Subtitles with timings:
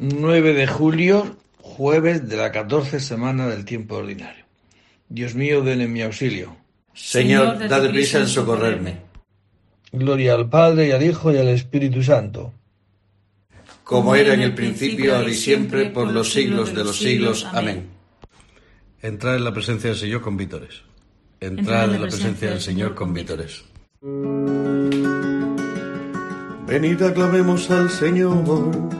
[0.00, 4.46] 9 de julio, jueves de la catorce semana del tiempo ordinario.
[5.10, 6.56] Dios mío, ven en mi auxilio.
[6.94, 8.96] Señor, dad prisa en socorrerme.
[9.92, 12.54] Gloria al Padre y al Hijo y al Espíritu Santo.
[13.84, 17.46] Como era en el principio, ahora y siempre, por los siglos de los siglos.
[17.52, 17.88] Amén.
[19.02, 20.82] Entrad en la presencia del Señor con vítores.
[21.40, 23.64] Entrad en la presencia del Señor con vítores.
[26.66, 28.99] Venid, aclamemos al Señor,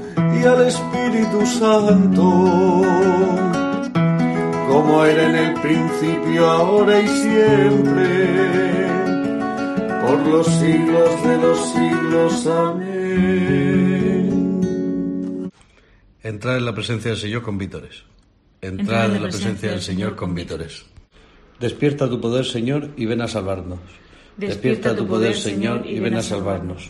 [0.41, 2.23] y al Espíritu Santo,
[4.67, 8.27] como era en el principio, ahora y siempre,
[10.01, 12.47] por los siglos de los siglos.
[12.47, 13.01] Amén.
[16.23, 18.03] Entrad en la presencia del Señor con vítores.
[18.61, 20.85] Entrad en la presencia del Señor con vítores.
[21.59, 23.79] Despierta tu poder, Señor, y ven a salvarnos.
[24.37, 26.89] Despierta tu poder, Señor, y ven a salvarnos.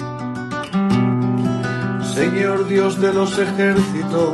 [2.21, 4.33] Señor Dios de los ejércitos,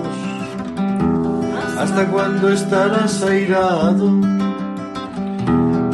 [1.79, 4.11] ¿hasta cuándo estarás airado?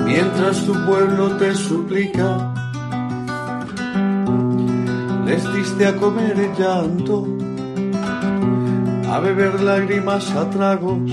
[0.03, 2.51] Mientras tu pueblo te suplica,
[5.27, 7.27] les diste a comer el llanto,
[9.11, 11.11] a beber lágrimas a tragos.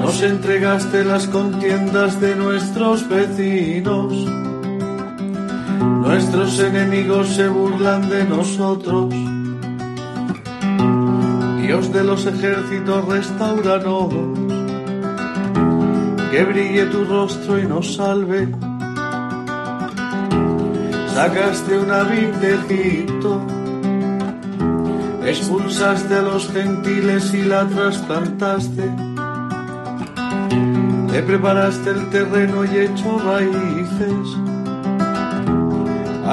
[0.00, 4.14] Nos entregaste las contiendas de nuestros vecinos
[6.02, 9.14] Nuestros enemigos se burlan de nosotros.
[11.62, 14.12] Dios de los ejércitos, restauranos.
[16.32, 18.48] Que brille tu rostro y nos salve.
[21.14, 23.40] Sacaste una vid de Egipto.
[25.24, 28.90] Expulsaste a los gentiles y la trasplantaste.
[31.12, 34.41] Te preparaste el terreno y echó raíces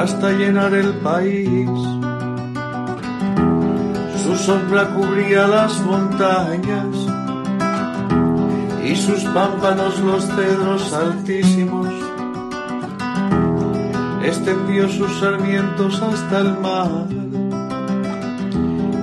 [0.01, 1.69] hasta llenar el país.
[4.23, 6.95] Su sombra cubría las montañas
[8.81, 11.89] y sus pámpanos los cedros altísimos.
[14.23, 17.05] Extendió sus sarmientos hasta el mar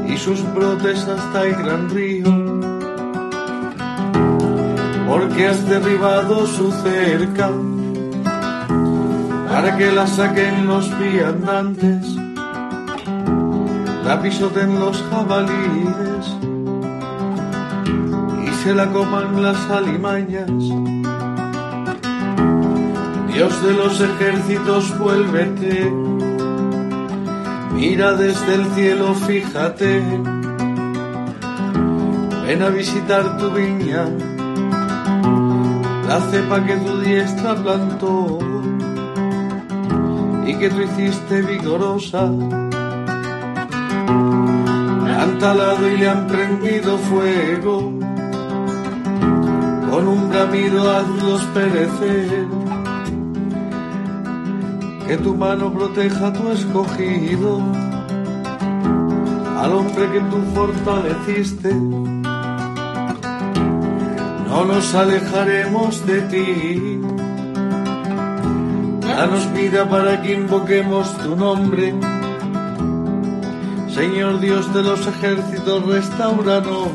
[0.09, 2.25] y sus brotes hasta el gran río.
[5.07, 7.51] Porque has derribado su cerca
[9.57, 12.05] para que la saquen los viandantes.
[14.05, 16.25] la pisoten los jabalíes
[18.45, 20.51] y se la coman las alimañas.
[23.33, 25.91] Dios de los ejércitos, vuélvete,
[27.73, 30.03] mira desde el cielo, fíjate,
[32.47, 34.05] ven a visitar tu viña,
[36.07, 38.46] la cepa que tu diestra plantó
[40.59, 42.31] que tú hiciste vigorosa
[45.27, 47.93] han talado y le han prendido fuego,
[49.91, 52.47] con un bramido hazlos perecer.
[55.07, 57.61] Que tu mano proteja a tu escogido,
[59.61, 61.75] al hombre que tú fortaleciste.
[64.49, 67.26] No nos alejaremos de ti.
[69.17, 71.95] Danos vida para que invoquemos tu nombre
[73.97, 76.91] Señor Dios de los ejércitos, restauranos,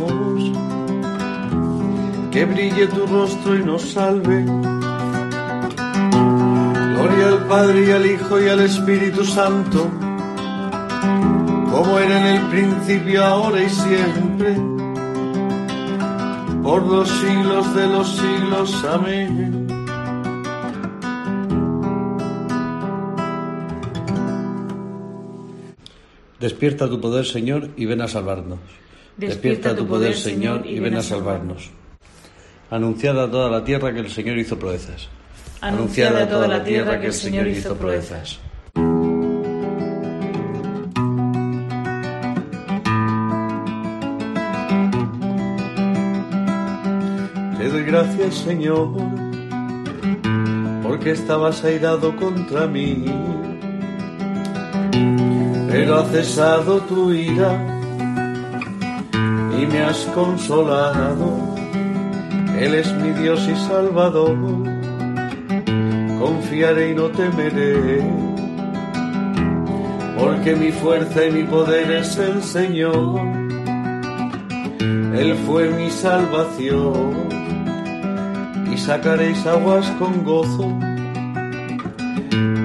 [2.30, 4.46] que brille tu rostro y nos salve.
[6.94, 9.90] Gloria al Padre y al Hijo y al Espíritu Santo,
[11.72, 14.56] como era en el principio, ahora y siempre,
[16.62, 18.86] por los siglos de los siglos.
[18.86, 19.61] Amén.
[26.42, 28.58] Despierta tu poder, Señor, y ven a salvarnos.
[29.16, 31.70] Despierta tu poder, Señor, y ven a salvarnos.
[32.72, 35.08] Anunciada a toda la tierra que el Señor hizo proezas.
[35.62, 38.40] Anunciada a toda la tierra que el Señor hizo proezas.
[47.60, 48.90] Te doy gracias, Señor,
[50.82, 53.06] porque estabas airado contra mí
[55.72, 57.80] pero ha cesado tu ira
[59.58, 61.56] y me has consolado.
[62.60, 64.38] Él es mi Dios y Salvador,
[66.20, 68.04] confiaré y no temeré,
[70.20, 73.22] porque mi fuerza y mi poder es el Señor.
[75.16, 77.14] Él fue mi salvación
[78.72, 80.68] y sacaréis aguas con gozo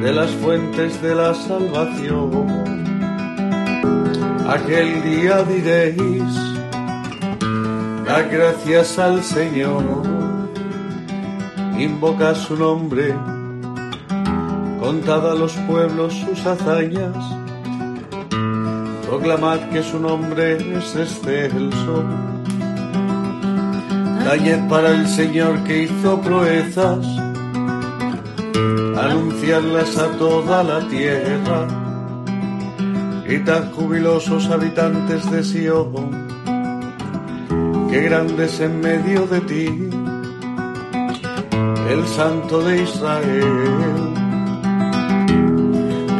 [0.02, 2.75] de las fuentes de la salvación
[4.48, 6.34] aquel día diréis,
[8.06, 9.82] da gracias al Señor,
[11.78, 13.14] invoca su nombre,
[14.80, 17.16] contad a los pueblos sus hazañas,
[19.06, 22.04] proclamad que su nombre es excelso.
[24.24, 27.06] Tañed para el Señor que hizo proezas,
[28.96, 31.85] anunciarlas a toda la tierra
[33.44, 36.28] tan jubilosos habitantes de Sion,
[37.90, 39.66] que grandes en medio de ti,
[41.90, 44.16] el Santo de Israel.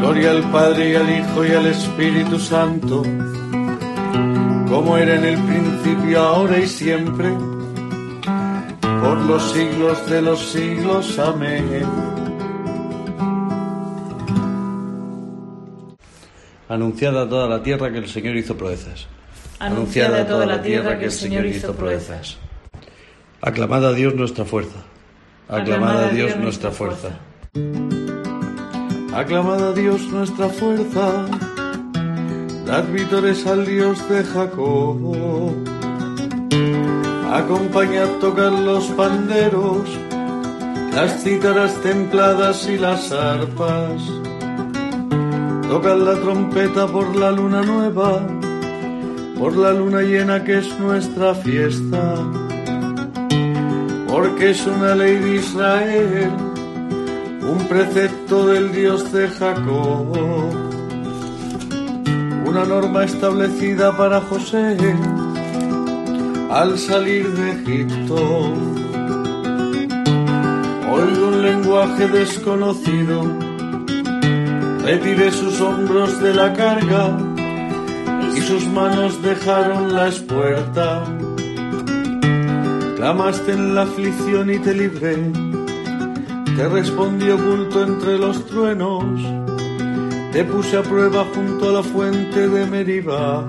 [0.01, 3.03] Gloria al Padre y al Hijo y al Espíritu Santo,
[4.69, 7.33] como era en el principio, ahora y siempre,
[8.81, 11.19] por los siglos de los siglos.
[11.19, 12.26] Amén.
[16.69, 19.07] Anunciada a toda la tierra que el Señor hizo proezas.
[19.61, 22.39] Anunciada a toda la tierra que el Señor hizo proezas.
[23.41, 24.79] Aclamad a Dios nuestra fuerza.
[25.49, 27.11] Aclamad a Dios nuestra fuerza.
[29.15, 31.27] Aclamad a Dios nuestra fuerza.
[32.67, 35.55] Dad vítores al Dios de Jacob.
[37.33, 39.89] Acompañad tocar los panderos,
[40.93, 44.03] las cítaras templadas y las arpas
[45.69, 48.25] Tocad la trompeta por la luna nueva,
[49.37, 52.15] por la luna llena que es nuestra fiesta,
[54.07, 56.31] porque es una ley de Israel,
[57.43, 60.17] un precepto del Dios de Jacob,
[62.47, 64.77] una norma establecida para José
[66.49, 68.15] al salir de Egipto.
[70.89, 73.46] Oigo un lenguaje desconocido
[74.87, 77.19] Retiré sus hombros de la carga
[78.37, 81.03] y sus manos dejaron la espuerta.
[82.95, 85.17] Clamaste en la aflicción y te libré,
[86.55, 89.05] te respondí oculto entre los truenos,
[90.31, 93.45] te puse a prueba junto a la fuente de Meribá.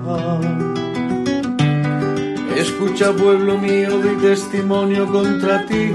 [2.56, 5.92] Escucha pueblo mío, di testimonio contra ti,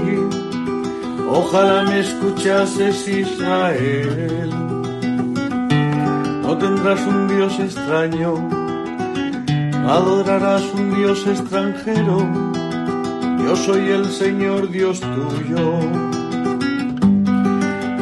[1.28, 4.63] ojalá me escuchases Israel
[6.58, 8.64] tendrás un Dios extraño
[9.88, 12.26] adorarás un Dios extranjero,
[13.44, 15.78] yo soy el Señor Dios tuyo,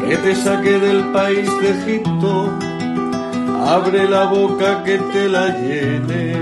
[0.08, 2.50] que te saqué del país de Egipto,
[3.66, 6.36] abre la boca que te la llene.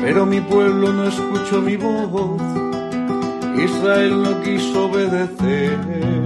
[0.00, 2.40] Pero mi pueblo no escuchó mi voz,
[3.56, 6.17] Israel no quiso obedecer.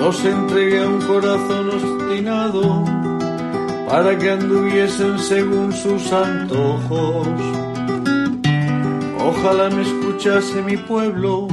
[0.00, 2.84] Los entregué a un corazón obstinado
[3.88, 7.26] para que anduviesen según sus antojos.
[9.18, 11.48] Ojalá me escuchase mi pueblo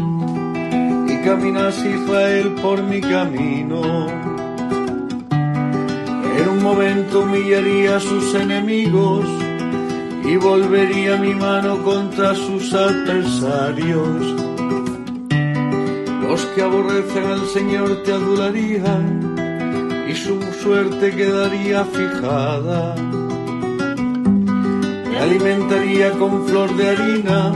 [1.07, 4.07] y caminase Israel por mi camino.
[6.37, 9.25] En un momento humillaría a sus enemigos
[10.23, 14.44] y volvería mi mano contra sus adversarios.
[16.35, 19.37] Los que aborrecen al Señor te adularían
[20.05, 22.93] y su suerte quedaría fijada.
[25.09, 27.53] Me alimentaría con flor de harina,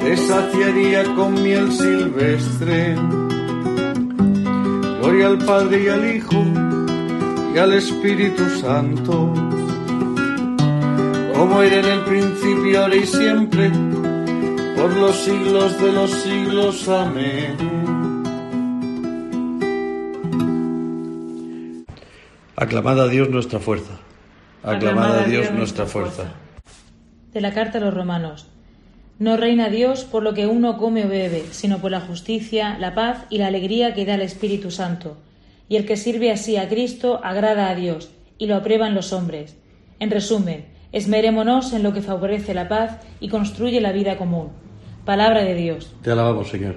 [0.00, 2.96] te saciaría con miel silvestre.
[5.02, 6.42] Gloria al Padre y al Hijo
[7.54, 9.30] y al Espíritu Santo,
[11.34, 13.70] como era en el principio, ahora y siempre,
[14.84, 16.88] por los siglos de los siglos.
[16.90, 17.56] Amén.
[22.54, 23.94] Aclamad a Dios nuestra fuerza.
[24.62, 26.34] Aclamad a Dios nuestra fuerza.
[27.32, 28.46] De la carta a los romanos.
[29.18, 32.94] No reina Dios por lo que uno come o bebe, sino por la justicia, la
[32.94, 35.16] paz y la alegría que da el Espíritu Santo.
[35.66, 39.56] Y el que sirve así a Cristo agrada a Dios, y lo aprueban los hombres.
[39.98, 44.50] En resumen, esmerémonos en lo que favorece la paz y construye la vida común.
[45.04, 45.94] Palabra de Dios.
[46.02, 46.76] Te alabamos, Señor.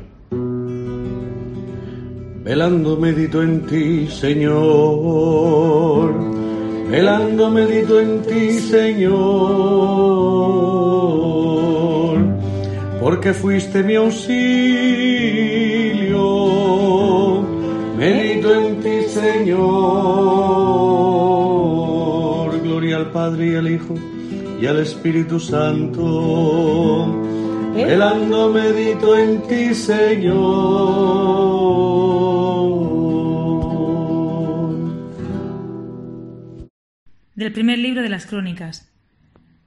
[2.44, 5.58] Velando medito en ti, Señor.
[6.90, 9.18] Velando medito en ti, Señor.
[13.02, 14.58] Porque fuiste mi auxilio.
[17.98, 19.58] Medito en ti, Señor.
[22.62, 23.94] Gloria al Padre y al Hijo
[24.62, 27.27] y al Espíritu Santo.
[27.86, 30.98] Velando medito en ti, Señor.
[37.36, 38.92] Del primer libro de las Crónicas.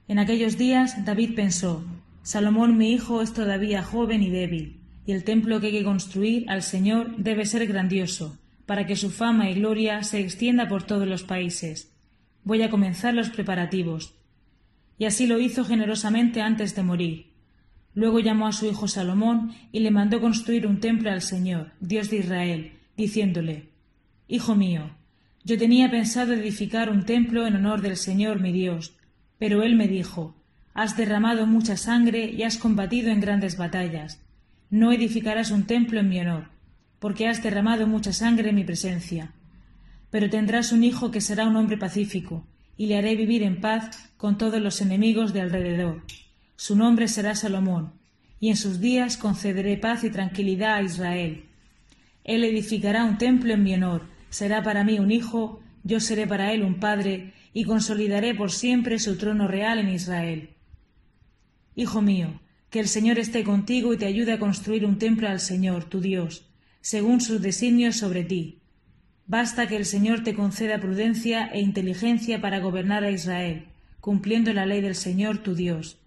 [0.09, 1.85] En aquellos días David pensó,
[2.21, 6.49] Salomón mi hijo es todavía joven y débil, y el templo que hay que construir
[6.49, 11.07] al Señor debe ser grandioso, para que su fama y gloria se extienda por todos
[11.07, 11.95] los países.
[12.43, 14.15] Voy a comenzar los preparativos.
[14.97, 17.30] Y así lo hizo generosamente antes de morir.
[17.93, 22.09] Luego llamó a su hijo Salomón y le mandó construir un templo al Señor, Dios
[22.09, 23.69] de Israel, diciéndole
[24.27, 24.91] Hijo mío,
[25.43, 28.93] yo tenía pensado edificar un templo en honor del Señor mi Dios,
[29.39, 30.35] pero él me dijo
[30.73, 34.21] Has derramado mucha sangre y has combatido en grandes batallas.
[34.69, 36.47] No edificarás un templo en mi honor,
[36.99, 39.33] porque has derramado mucha sangre en mi presencia.
[40.11, 42.45] Pero tendrás un hijo que será un hombre pacífico,
[42.77, 46.03] y le haré vivir en paz con todos los enemigos de alrededor.
[46.61, 47.93] Su nombre será Salomón,
[48.39, 51.45] y en sus días concederé paz y tranquilidad a Israel.
[52.23, 56.53] Él edificará un templo en mi honor, será para mí un hijo, yo seré para
[56.53, 60.51] él un padre, y consolidaré por siempre su trono real en Israel.
[61.75, 62.39] Hijo mío,
[62.69, 65.99] que el Señor esté contigo y te ayude a construir un templo al Señor, tu
[65.99, 66.45] Dios,
[66.79, 68.59] según sus designios sobre ti.
[69.25, 73.65] Basta que el Señor te conceda prudencia e inteligencia para gobernar a Israel,
[73.99, 75.97] cumpliendo la ley del Señor, tu Dios.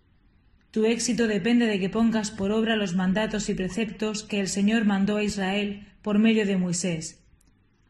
[0.75, 4.85] Tu éxito depende de que pongas por obra los mandatos y preceptos que el Señor
[4.87, 7.23] mandó a Israel por medio de Moisés.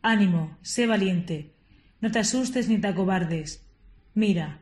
[0.02, 1.54] Ánimo, sé valiente,
[2.02, 3.64] no te asustes ni te acobardes.
[4.12, 4.58] Mira,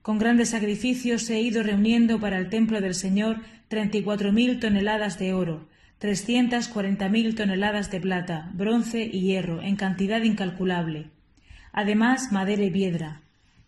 [0.00, 4.60] con grandes sacrificios he ido reuniendo para el templo del Señor treinta y cuatro mil
[4.60, 11.10] toneladas de oro, trescientas cuarenta mil toneladas de plata, bronce y hierro, en cantidad incalculable.
[11.72, 13.20] Además, madera y piedra.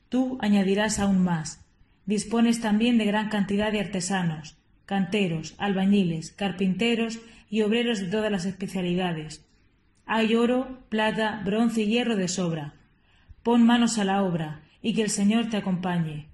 [0.09, 1.60] Tú añadirás aún más.
[2.11, 8.47] Dispones también de gran cantidad de artesanos, canteros, albañiles, carpinteros y obreros de todas las
[8.47, 9.47] especialidades.
[10.07, 12.75] Hay oro, plata, bronce y hierro de sobra.
[13.45, 16.26] Pon manos a la obra, y que el Señor te acompañe.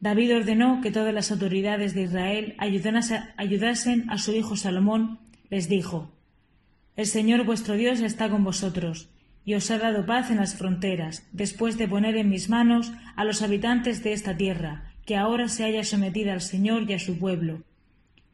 [0.00, 5.18] David ordenó que todas las autoridades de Israel ayudasen a su hijo Salomón.
[5.50, 6.10] Les dijo,
[6.96, 9.10] El Señor vuestro Dios está con vosotros,
[9.48, 13.24] y os ha dado paz en las fronteras, después de poner en mis manos a
[13.24, 17.18] los habitantes de esta tierra, que ahora se haya sometida al Señor y a su
[17.18, 17.62] pueblo.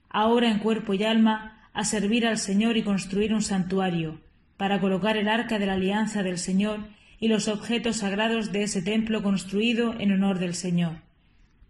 [0.08, 4.18] Ahora en cuerpo y alma, a servir al Señor y construir un santuario,
[4.56, 6.80] para colocar el arca de la alianza del Señor
[7.20, 10.96] y los objetos sagrados de ese templo construido en honor del Señor.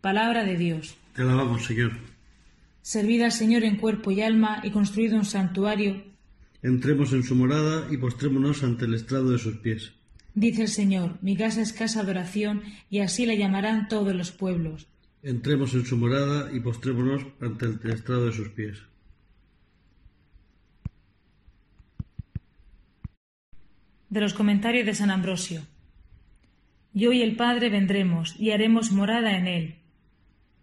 [0.01, 0.97] Palabra de Dios.
[1.13, 1.93] Te alabamos, Señor.
[2.81, 6.14] Servid al Señor en cuerpo y alma y construido un santuario.
[6.65, 9.93] Entremos en su morada y postrémonos ante el estrado de sus pies.
[10.35, 14.33] Dice el Señor, mi casa es casa de oración y así la llamarán todos los
[14.33, 14.87] pueblos.
[15.23, 18.79] Entremos en su morada y postrémonos ante el estrado de sus pies.
[24.09, 25.61] De los comentarios de San Ambrosio.
[26.95, 29.75] Yo y el Padre vendremos y haremos morada en él.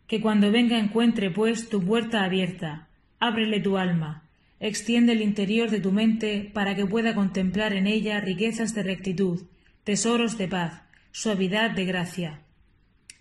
[0.08, 2.88] Que cuando venga encuentre, pues, tu puerta abierta,
[3.20, 4.21] ábrele tu alma,
[4.62, 9.42] extiende el interior de tu mente para que pueda contemplar en ella riquezas de rectitud,
[9.84, 12.42] tesoros de paz, suavidad de gracia.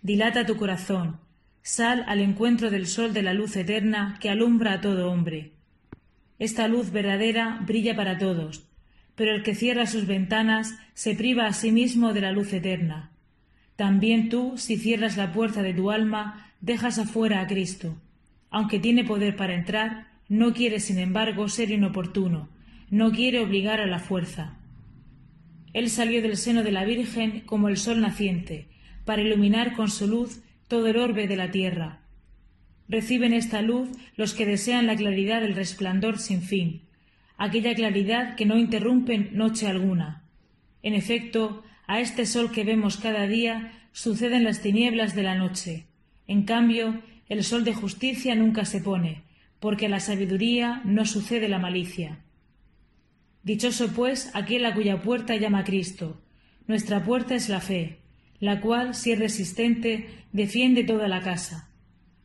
[0.03, 1.19] Dilata tu corazón,
[1.63, 5.53] sal al encuentro del sol de la luz eterna que alumbra a todo hombre.
[6.39, 8.67] Esta luz verdadera brilla para todos,
[9.15, 13.11] pero el que cierra sus ventanas se priva a sí mismo de la luz eterna.
[13.77, 17.97] También tú, si cierras la puerta de tu alma, dejas afuera a Cristo.
[18.51, 22.49] Aunque tiene poder para entrar, no quiere, sin embargo, ser inoportuno,
[22.89, 24.59] no quiere obligar a la fuerza.
[25.73, 28.69] Él salió del seno de la Virgen como el sol naciente,
[29.05, 32.03] para iluminar con su luz todo el orbe de la tierra.
[32.89, 36.83] Reciben esta luz los que desean la claridad del resplandor sin fin,
[37.37, 40.23] aquella claridad que no interrumpe noche alguna.
[40.85, 45.87] En efecto, a este sol que vemos cada día suceden las tinieblas de la noche.
[46.29, 49.25] En cambio, el sol de justicia nunca se pone,
[49.61, 52.19] porque la sabiduría no sucede la malicia.
[53.43, 56.21] Dichoso, pues, aquel a cuya puerta llama Cristo.
[56.67, 58.01] Nuestra puerta es la fe,
[58.39, 61.71] la cual, si es resistente, defiende toda la casa.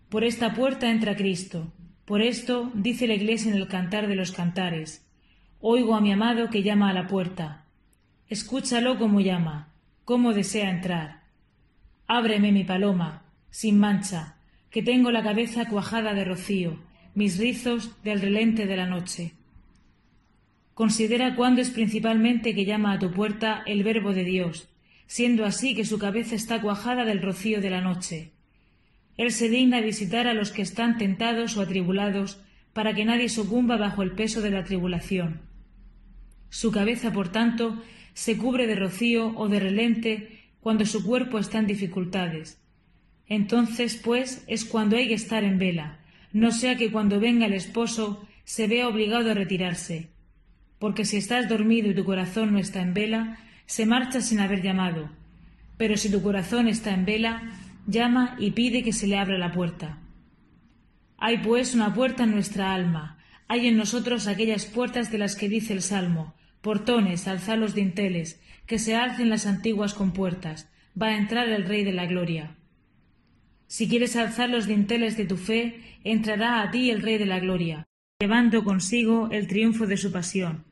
[0.10, 1.74] Por esta puerta entra Cristo.
[2.06, 5.06] Por esto dice la Iglesia en el Cantar de los Cantares.
[5.60, 7.65] Oigo a mi amado que llama a la puerta.
[8.30, 9.74] Escúchalo como llama,
[10.04, 11.24] cómo desea entrar.
[12.08, 14.36] Ábreme mi paloma, sin mancha,
[14.69, 16.80] que tengo la cabeza cuajada de rocío,
[17.15, 19.32] mis rizos del relente de la noche.
[20.73, 24.67] Considera cuándo es principalmente que llama a tu puerta el Verbo de Dios,
[25.08, 28.32] siendo así que su cabeza está cuajada del rocío de la noche.
[29.15, 32.41] Él se digna visitar a los que están tentados o atribulados,
[32.73, 35.39] para que nadie sucumba bajo el peso de la tribulación.
[36.49, 37.82] Su cabeza, por tanto,
[38.13, 42.60] se cubre de rocío o de relente cuando su cuerpo está en dificultades.
[43.28, 45.99] Entonces, pues, es cuando hay que estar en vela,
[46.36, 50.10] no sea que cuando venga el esposo se vea obligado a retirarse.
[50.80, 54.62] Porque si estás dormido y tu corazón no está en vela, se marcha sin haber
[54.62, 55.10] llamado.
[55.78, 57.54] Pero si tu corazón está en vela,
[57.88, 60.00] llama y pide que se le abra la puerta.
[61.17, 63.17] Hay pues una puerta en nuestra alma,
[63.48, 68.41] hay en nosotros aquellas puertas de las que dice el Salmo, portones, alzad los dinteles,
[68.65, 70.69] que se alcen las antiguas compuertas,
[71.02, 72.58] va a entrar el Rey de la Gloria.
[73.67, 77.39] Si quieres alzar los dinteles de tu fe, entrará a ti el Rey de la
[77.39, 77.86] Gloria,
[78.19, 80.63] llevando consigo el triunfo de su pasión.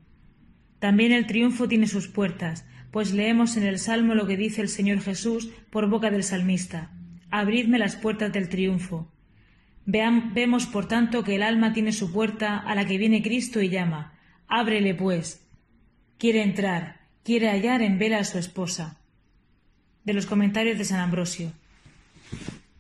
[0.80, 4.70] También el triunfo tiene sus puertas, pues leemos en el Salmo lo que dice el
[4.70, 6.92] Señor Jesús por boca del salmista.
[7.32, 9.14] Abridme las puertas del triunfo
[9.86, 13.70] vemos, por tanto, que el alma tiene su puerta a la que viene Cristo y
[13.70, 14.14] llama.
[14.48, 15.46] Ábrele, pues.
[16.18, 19.00] Quiere entrar, quiere hallar en vela a su esposa.
[20.04, 21.52] De los comentarios de San Ambrosio.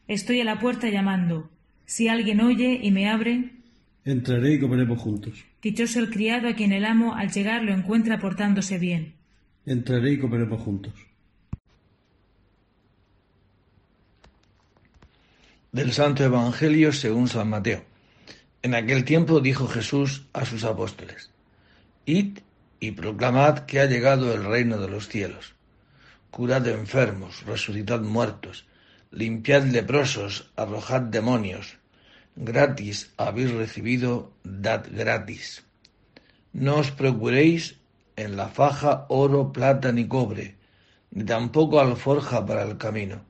[0.07, 1.49] Estoy a la puerta llamando.
[1.85, 3.51] Si alguien oye y me abre.
[4.03, 5.45] Entraré y comeremos juntos.
[5.61, 9.13] Dichoso el criado a quien el amo al llegar lo encuentra portándose bien.
[9.65, 10.93] Entraré y comeremos juntos.
[15.71, 17.83] Del Santo Evangelio según San Mateo.
[18.61, 21.31] En aquel tiempo dijo Jesús a sus apóstoles,
[22.05, 22.39] Id
[22.79, 25.55] y proclamad que ha llegado el reino de los cielos.
[26.29, 28.65] Curad enfermos, resucitad muertos,
[29.13, 31.77] limpiad leprosos, arrojad demonios.
[32.35, 35.63] Gratis habéis recibido, dad gratis.
[36.51, 37.77] No os procuréis
[38.15, 40.55] en la faja oro, plata ni cobre,
[41.11, 43.23] ni tampoco alforja para el camino,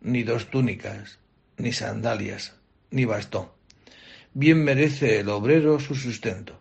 [0.00, 1.18] ni dos túnicas
[1.56, 2.54] ni sandalias,
[2.90, 3.48] ni bastón.
[4.34, 6.60] Bien merece el obrero su sustento.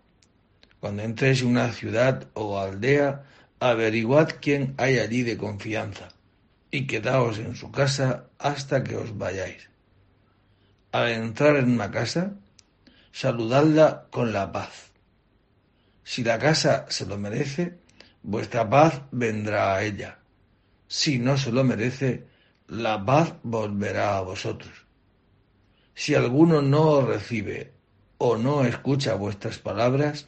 [0.79, 3.23] Cuando entréis en una ciudad o aldea,
[3.59, 6.09] averiguad quién hay allí de confianza,
[6.73, 9.69] y quedaos en su casa hasta que os vayáis.
[10.91, 12.33] Al entrar en una casa,
[13.11, 14.89] saludadla con la paz.
[16.03, 17.77] Si la casa se lo merece,
[18.23, 20.17] vuestra paz vendrá a ella.
[20.87, 22.25] Si no se lo merece,
[22.67, 24.73] la paz volverá a vosotros.
[25.93, 27.71] Si alguno no os recibe
[28.17, 30.25] o no escucha vuestras palabras,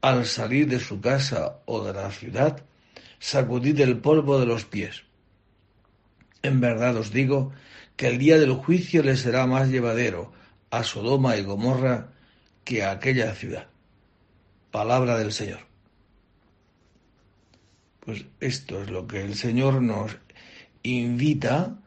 [0.00, 2.62] al salir de su casa o de la ciudad,
[3.18, 5.06] sacudid el polvo de los pies.
[6.42, 7.52] En verdad os digo
[7.96, 10.32] que el día del juicio le será más llevadero
[10.70, 12.12] a Sodoma y Gomorra
[12.64, 13.68] que a aquella ciudad.
[14.70, 15.60] Palabra del Señor.
[18.00, 20.16] Pues esto es lo que el Señor nos
[20.82, 21.78] invita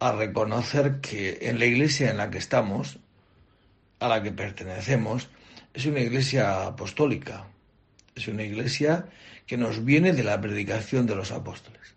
[0.00, 2.98] a reconocer que en la iglesia en la que estamos,
[4.00, 5.28] a la que pertenecemos,
[5.74, 7.46] es una iglesia apostólica,
[8.14, 9.06] es una iglesia
[9.46, 11.94] que nos viene de la predicación de los apóstoles.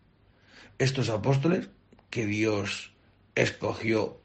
[0.78, 1.70] Estos apóstoles
[2.12, 2.92] que Dios
[3.34, 4.22] escogió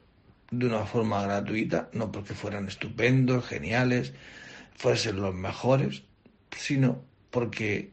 [0.51, 4.13] de una forma gratuita, no porque fueran estupendos, geniales,
[4.75, 6.03] fuesen los mejores,
[6.55, 7.91] sino porque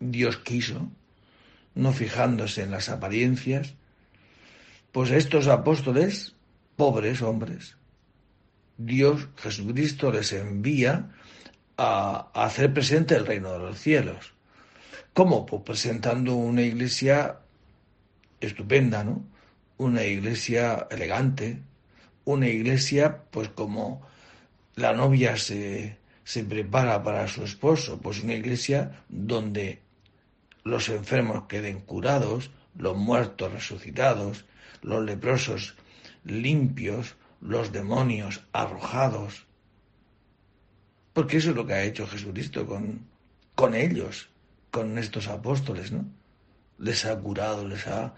[0.00, 0.90] Dios quiso,
[1.74, 3.74] no fijándose en las apariencias,
[4.90, 6.34] pues estos apóstoles,
[6.76, 7.76] pobres hombres,
[8.76, 11.10] Dios, Jesucristo, les envía
[11.76, 14.34] a, hacer presente el reino de los cielos.
[15.14, 15.46] ¿Cómo?
[15.46, 17.38] Pues presentando una iglesia
[18.46, 19.24] estupenda, ¿no?
[19.78, 21.62] Una iglesia elegante,
[22.24, 24.06] una iglesia, pues como
[24.74, 29.80] la novia se, se prepara para su esposo, pues una iglesia donde
[30.64, 34.44] los enfermos queden curados, los muertos resucitados,
[34.82, 35.76] los leprosos
[36.24, 39.46] limpios, los demonios arrojados.
[41.12, 43.06] Porque eso es lo que ha hecho Jesucristo con,
[43.54, 44.30] con ellos,
[44.70, 46.06] con estos apóstoles, ¿no?
[46.78, 48.14] Les ha curado, les ha,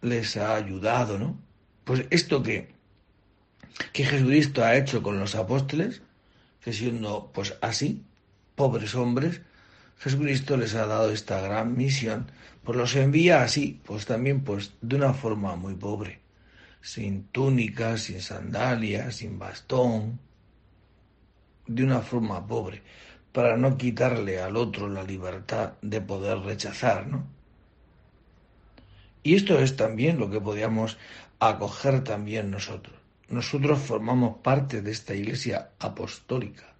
[0.00, 1.40] les ha ayudado, ¿no?
[1.84, 2.74] Pues esto que,
[3.92, 6.02] que Jesucristo ha hecho con los apóstoles,
[6.60, 8.04] que siendo pues así,
[8.54, 9.40] pobres hombres,
[9.98, 12.30] Jesucristo les ha dado esta gran misión,
[12.64, 16.20] pues los envía así, pues también pues de una forma muy pobre,
[16.80, 20.20] sin túnica, sin sandalias, sin bastón,
[21.66, 22.82] de una forma pobre,
[23.32, 27.24] para no quitarle al otro la libertad de poder rechazar, ¿no?
[29.22, 30.98] Y esto es también lo que podíamos
[31.38, 32.96] acoger también nosotros.
[33.28, 36.72] Nosotros formamos parte de esta iglesia apostólica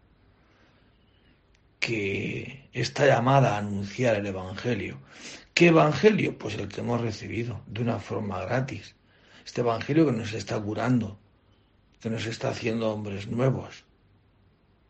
[1.80, 5.00] que está llamada a anunciar el Evangelio.
[5.54, 6.38] ¿Qué Evangelio?
[6.38, 8.94] Pues el que hemos recibido de una forma gratis.
[9.44, 11.18] Este Evangelio que nos está curando,
[12.00, 13.84] que nos está haciendo hombres nuevos,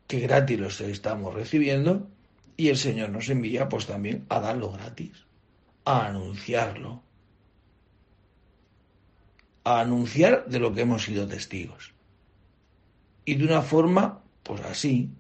[0.06, 2.10] que gratis los estamos recibiendo
[2.56, 5.24] y el Señor nos envía pues también a darlo gratis,
[5.86, 7.02] a anunciarlo,
[9.64, 11.92] a anunciar de lo que hemos sido testigos.
[13.24, 15.10] Y de una forma, pues así,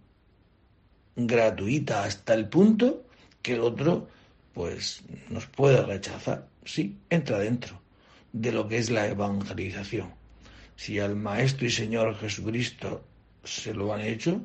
[1.16, 3.04] gratuita hasta el punto
[3.42, 4.08] que el otro
[4.54, 6.48] pues nos puede rechazar.
[6.64, 7.80] Sí, entra dentro
[8.32, 10.12] de lo que es la evangelización.
[10.76, 13.04] Si al Maestro y Señor Jesucristo
[13.44, 14.42] se lo han hecho,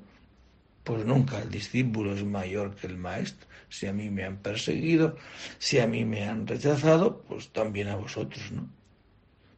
[0.84, 3.48] pues nunca el discípulo es mayor que el Maestro.
[3.70, 5.18] Si a mí me han perseguido,
[5.60, 8.70] si a mí me han rechazado, pues también a vosotros, ¿no?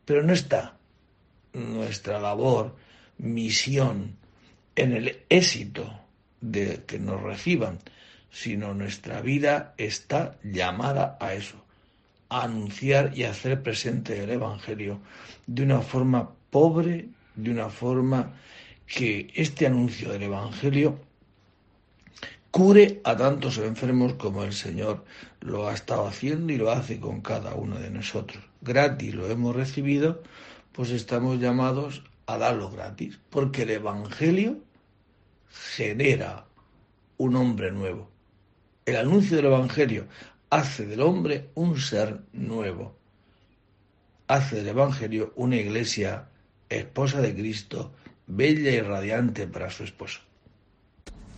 [0.09, 0.75] Pero no está
[1.53, 2.75] nuestra labor,
[3.19, 4.17] misión,
[4.75, 5.99] en el éxito
[6.41, 7.77] de que nos reciban,
[8.31, 11.63] sino nuestra vida está llamada a eso,
[12.29, 14.99] a anunciar y hacer presente el Evangelio
[15.45, 18.33] de una forma pobre, de una forma
[18.87, 20.99] que este anuncio del Evangelio
[22.49, 25.05] cure a tantos enfermos como el Señor
[25.41, 28.48] lo ha estado haciendo y lo hace con cada uno de nosotros.
[28.61, 30.21] Gratis lo hemos recibido,
[30.71, 34.59] pues estamos llamados a darlo gratis, porque el Evangelio
[35.49, 36.45] genera
[37.17, 38.09] un hombre nuevo.
[38.85, 40.07] El anuncio del Evangelio
[40.49, 42.95] hace del hombre un ser nuevo.
[44.27, 46.29] Hace del Evangelio una iglesia
[46.69, 47.93] esposa de Cristo,
[48.27, 50.19] bella y radiante para su esposo.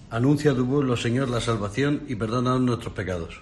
[0.09, 3.41] Anuncia tu pueblo, Señor, la salvación y perdónanos nuestros pecados.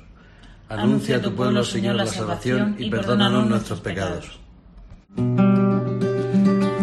[0.69, 4.39] Anuncia a tu pueblo, Señor, la salvación y perdónanos nuestros pecados.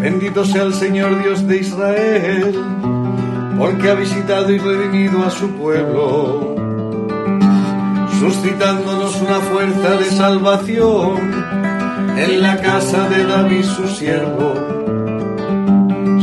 [0.00, 2.54] Bendito sea el Señor Dios de Israel
[3.56, 6.56] porque ha visitado y redimido a su pueblo,
[8.18, 11.18] suscitándonos una fuerza de salvación
[12.18, 14.52] en la casa de David su siervo,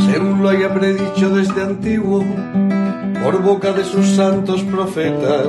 [0.06, 2.24] según lo haya predicho desde antiguo
[3.22, 5.48] por boca de sus santos profetas.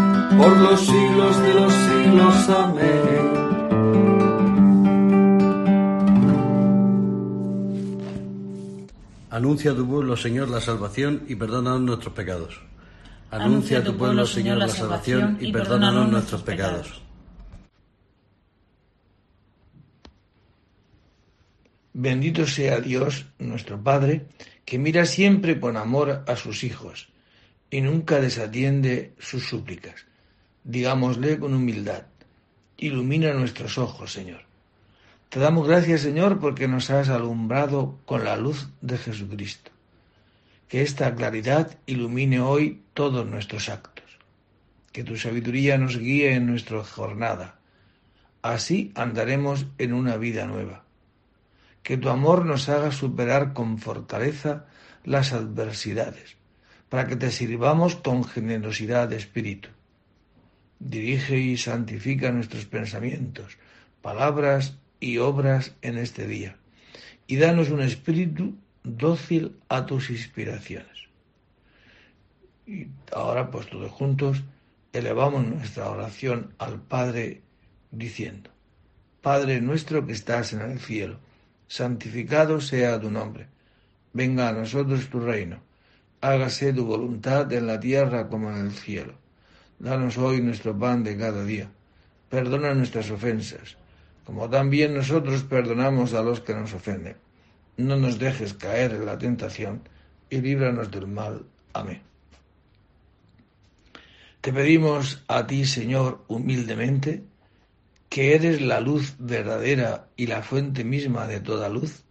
[0.37, 2.49] por los siglos de los siglos.
[2.49, 3.31] Amén.
[9.29, 12.61] Anuncia a tu pueblo, Señor, la salvación y perdónanos nuestros pecados.
[13.31, 17.01] Anuncia a tu pueblo, Señor, la salvación y perdónanos nuestros pecados.
[21.93, 24.27] Bendito sea Dios, nuestro Padre,
[24.65, 27.09] que mira siempre con amor a sus hijos
[27.69, 30.05] y nunca desatiende sus súplicas.
[30.63, 32.03] Digámosle con humildad,
[32.77, 34.41] ilumina nuestros ojos, Señor.
[35.29, 39.71] Te damos gracias, Señor, porque nos has alumbrado con la luz de Jesucristo.
[40.67, 44.05] Que esta claridad ilumine hoy todos nuestros actos.
[44.91, 47.59] Que tu sabiduría nos guíe en nuestra jornada.
[48.41, 50.83] Así andaremos en una vida nueva
[51.83, 54.65] que tu amor nos haga superar con fortaleza
[55.03, 56.37] las adversidades,
[56.89, 59.69] para que te sirvamos con generosidad de espíritu.
[60.83, 63.59] Dirige y santifica nuestros pensamientos,
[64.01, 66.57] palabras y obras en este día,
[67.27, 71.07] y danos un espíritu dócil a tus inspiraciones.
[72.65, 74.41] Y ahora, pues todos juntos,
[74.91, 77.43] elevamos nuestra oración al Padre
[77.91, 78.49] diciendo,
[79.21, 81.19] Padre nuestro que estás en el cielo,
[81.67, 83.49] santificado sea tu nombre.
[84.13, 85.61] Venga a nosotros tu reino.
[86.21, 89.21] Hágase tu voluntad en la tierra como en el cielo.
[89.81, 91.67] Danos hoy nuestro pan de cada día.
[92.29, 93.77] Perdona nuestras ofensas,
[94.23, 97.15] como también nosotros perdonamos a los que nos ofenden.
[97.77, 99.81] No nos dejes caer en la tentación
[100.29, 101.47] y líbranos del mal.
[101.73, 101.99] Amén.
[104.41, 107.23] Te pedimos a ti, Señor, humildemente,
[108.07, 112.03] que eres la luz verdadera y la fuente misma de toda luz,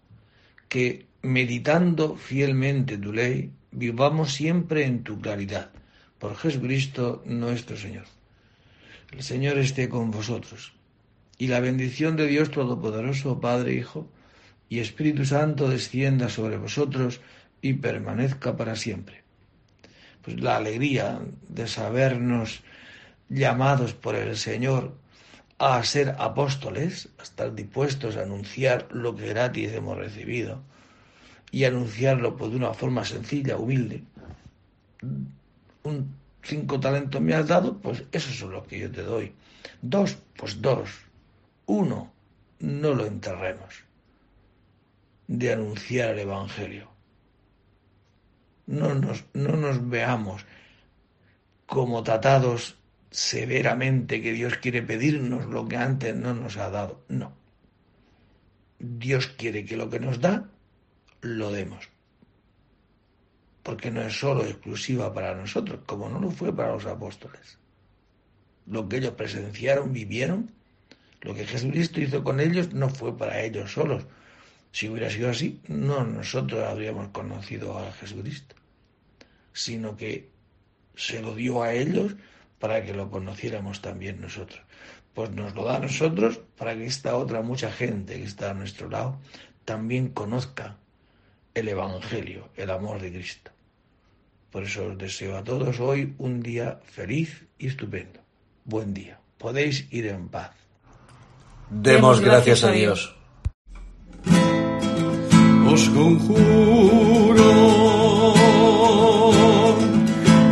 [0.69, 5.71] que, meditando fielmente tu ley, vivamos siempre en tu claridad,
[6.21, 8.05] por Jesucristo nuestro Señor.
[9.11, 10.73] El Señor esté con vosotros,
[11.39, 14.07] y la bendición de Dios Todopoderoso, Padre, Hijo
[14.69, 17.21] y Espíritu Santo descienda sobre vosotros
[17.63, 19.25] y permanezca para siempre.
[20.23, 22.63] Pues la alegría de sabernos
[23.31, 24.95] llamados por el Señor
[25.59, 30.63] a ser apóstoles, a estar dispuestos a anunciar lo que gratis hemos recibido
[31.51, 34.05] y anunciarlo pues, de una forma sencilla, humilde.
[35.83, 39.35] Un cinco talentos me has dado, pues esos son los que yo te doy.
[39.83, 40.91] Dos, pues dos.
[41.67, 42.13] Uno,
[42.59, 43.85] no lo enterremos
[45.27, 46.91] de anunciar el Evangelio.
[48.67, 50.45] No nos, no nos veamos
[51.67, 52.77] como tratados
[53.11, 57.05] severamente que Dios quiere pedirnos lo que antes no nos ha dado.
[57.09, 57.33] No.
[58.79, 60.49] Dios quiere que lo que nos da,
[61.21, 61.89] lo demos.
[63.63, 67.59] Porque no es solo exclusiva para nosotros, como no lo fue para los apóstoles.
[68.67, 70.51] Lo que ellos presenciaron, vivieron,
[71.23, 74.07] lo que Jesucristo hizo con ellos no fue para ellos solos.
[74.73, 78.55] Si hubiera sido así, no nosotros habríamos conocido a Jesucristo,
[79.53, 80.31] sino que
[80.95, 82.15] se lo dio a ellos
[82.59, 84.63] para que lo conociéramos también nosotros.
[85.15, 88.55] Pues nos lo da a nosotros para que esta otra mucha gente que está a
[88.55, 89.19] nuestro lado
[89.65, 90.77] también conozca
[91.55, 93.51] el Evangelio, el amor de Cristo.
[94.51, 98.21] Por eso os deseo a todos hoy un día feliz y estupendo.
[98.65, 99.19] Buen día.
[99.39, 100.51] Podéis ir en paz.
[101.71, 103.15] Demos gracias a Dios.
[105.73, 107.45] Os conjuro,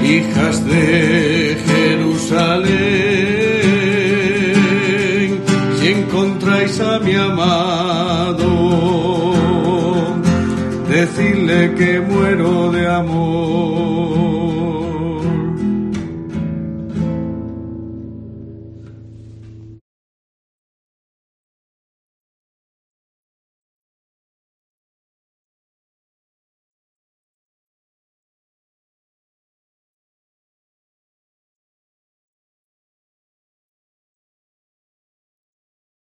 [0.01, 2.69] hijas de Jerusalén,
[5.81, 7.68] si encontráis a mi amado,
[10.99, 14.28] decidle que muero de amor.